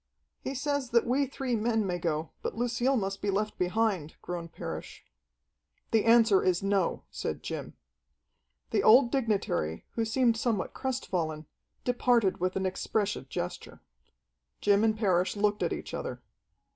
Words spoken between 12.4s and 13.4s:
an expressive